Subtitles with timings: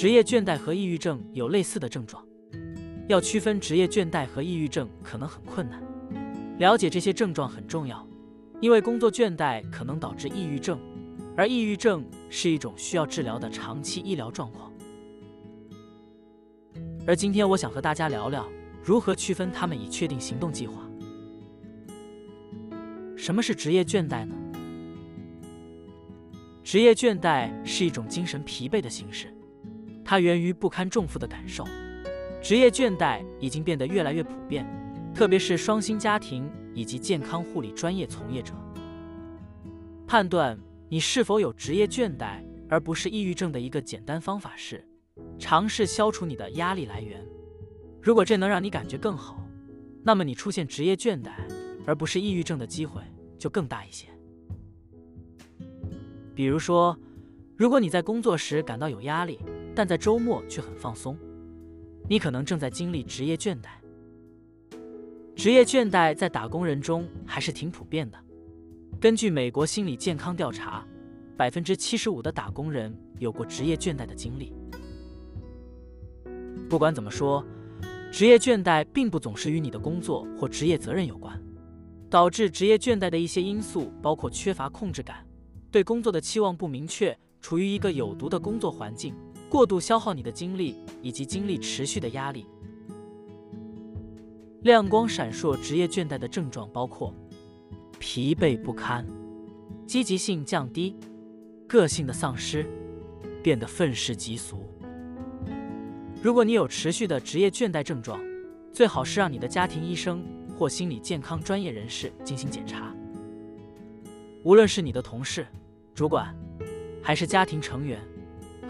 [0.00, 2.26] 职业倦怠和抑郁症有类似的症状，
[3.06, 5.78] 要区分职业倦怠和抑郁症可能很困难。
[6.58, 8.08] 了解这些症状很重要，
[8.62, 10.80] 因为工作倦怠可能导致抑郁症，
[11.36, 14.72] 而抑郁症是一种需要治疗的长期医疗状况。
[17.06, 18.48] 而今天我想和大家聊聊
[18.82, 20.80] 如何区分它们，以确定行动计划。
[23.18, 24.34] 什么是职业倦怠呢？
[26.64, 29.30] 职业倦怠是一种精神疲惫的形式。
[30.10, 31.64] 它源于不堪重负的感受，
[32.42, 34.66] 职业倦怠已经变得越来越普遍，
[35.14, 38.52] 特别是双薪家庭以及健康护理专业从业者。
[40.08, 44.84] 判断你是否有职业倦怠而不是抑郁症的一个简单方法是，
[45.38, 47.24] 尝试消除你的压力来源。
[48.02, 49.40] 如果这能让你感觉更好，
[50.02, 51.30] 那么你出现职业倦怠
[51.86, 53.00] 而不是抑郁症的机会
[53.38, 54.08] 就更大一些。
[56.34, 56.98] 比如说，
[57.56, 59.38] 如果你在工作时感到有压力，
[59.80, 61.16] 但在周末却很放松，
[62.06, 63.68] 你可能正在经历职业倦怠。
[65.34, 68.18] 职业倦怠在打工人中还是挺普遍的。
[69.00, 70.86] 根据美国心理健康调查，
[71.34, 74.52] 百分之七十五的打工人有过职业倦怠的经历。
[76.68, 77.42] 不管怎么说，
[78.12, 81.42] 职业倦怠并不总是与你的工作或职业责任有关。
[82.10, 85.26] 导致职业倦怠的一些因素包括缺乏控制感、
[85.70, 89.14] 对工作的期望不明确、处于一个有毒的工作环境。
[89.50, 92.46] 过度消耗你的精力，以及精力持续的压力。
[94.62, 97.12] 亮光闪烁职业倦怠的症状包括
[97.98, 99.04] 疲惫不堪、
[99.86, 100.96] 积极性降低、
[101.66, 102.64] 个性的丧失、
[103.42, 104.64] 变得愤世嫉俗。
[106.22, 108.20] 如果你有持续的职业倦怠症状，
[108.72, 110.24] 最好是让你的家庭医生
[110.56, 112.94] 或心理健康专业人士进行检查。
[114.44, 115.44] 无论是你的同事、
[115.92, 116.32] 主管，
[117.02, 118.00] 还是家庭成员。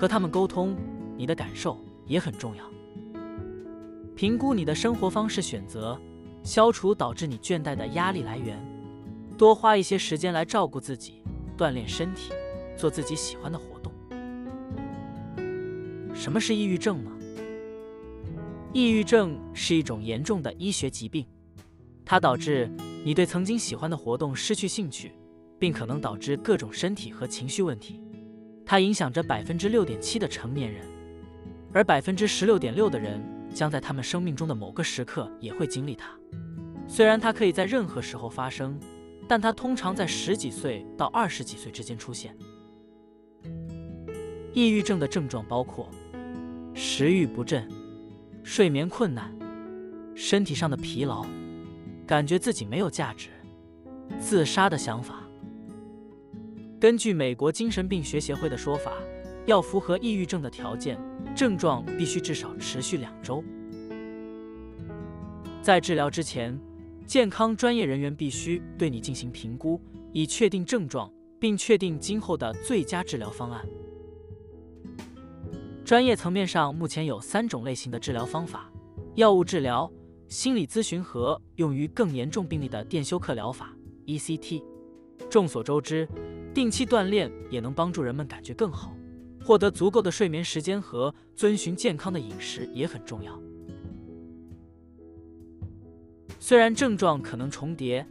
[0.00, 0.74] 和他们沟通，
[1.14, 2.64] 你的感受也很重要。
[4.16, 6.00] 评估你的生活方式选择，
[6.42, 8.58] 消除导致你倦怠的压力来源，
[9.36, 11.22] 多花一些时间来照顾自己，
[11.54, 12.32] 锻炼身体，
[12.78, 13.92] 做自己喜欢的活动。
[16.14, 17.10] 什么是抑郁症呢？
[18.72, 21.26] 抑郁症是一种严重的医学疾病，
[22.06, 25.12] 它导致你对曾经喜欢的活动失去兴趣，
[25.58, 28.00] 并可能导致各种身体和情绪问题。
[28.70, 30.86] 它影响着百分之六点七的成年人，
[31.72, 33.20] 而百分之十六点六的人
[33.52, 36.16] 将在他们生命中的某个时刻也会经历它。
[36.86, 38.78] 虽然它可以在任何时候发生，
[39.26, 42.32] 但它通常在十几岁到二十几岁之间出现。
[44.52, 45.90] 抑郁症的症状包括
[46.72, 47.68] 食欲不振、
[48.44, 49.36] 睡眠困难、
[50.14, 51.26] 身体上的疲劳、
[52.06, 53.30] 感觉自己没有价值、
[54.20, 55.28] 自杀的想法。
[56.80, 58.94] 根据美国精神病学协会的说法，
[59.44, 60.98] 要符合抑郁症的条件，
[61.36, 63.44] 症状必须至少持续两周。
[65.60, 66.58] 在治疗之前，
[67.06, 69.78] 健康专业人员必须对你进行评估，
[70.10, 73.62] 以确定症状，并确定今后的最佳治疗方案。
[75.84, 78.72] 专业层面上，目前有三种类型的治疗方法：
[79.16, 79.92] 药物治疗、
[80.28, 83.76] 心理咨询和用于更严重病例的电休克疗法
[84.06, 84.62] （ECT）。
[85.28, 86.08] 众所周知。
[86.52, 88.92] 定期锻炼也能帮助人们感觉更好，
[89.44, 93.40] 获得足够的睡眠时间和遵循健康的饮食也很重要。
[96.40, 98.04] 虽然症状可能重叠，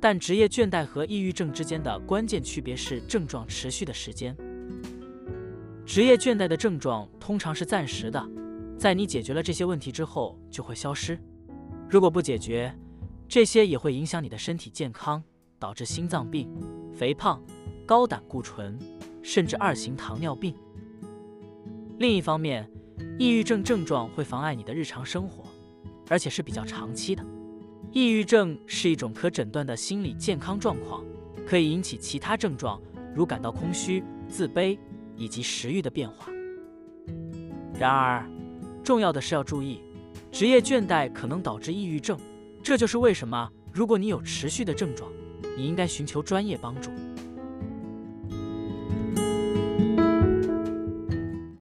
[0.00, 4.36] 但职业倦怠和抑郁症之间的关键区别是症状持续的时间。
[5.86, 8.28] 职业倦怠的症状通常是暂时的，
[8.76, 11.16] 在你解决了这些问题之后就会消失。
[11.88, 12.74] 如果不解决，
[13.28, 15.22] 这些也会影响你的身体健康，
[15.64, 16.46] 导致心脏病、
[16.92, 17.42] 肥胖。
[17.86, 18.78] 高胆固醇，
[19.22, 20.54] 甚至二型糖尿病。
[21.98, 22.70] 另一方面，
[23.18, 25.44] 抑郁症症状会妨碍你的日常生活，
[26.10, 27.24] 而且是比较长期的。
[27.92, 31.02] 抑郁症是一种可诊断的心理健康状况，
[31.46, 32.78] 可以引起其他症状，
[33.14, 34.78] 如感到空虚、自卑
[35.16, 36.28] 以及食欲的变化。
[37.78, 38.28] 然而，
[38.82, 39.80] 重要的是要注意，
[40.30, 42.18] 职业倦怠可能导致抑郁症，
[42.62, 45.10] 这就是为什么如果你有持续的症状，
[45.56, 46.90] 你应该寻求专业帮助。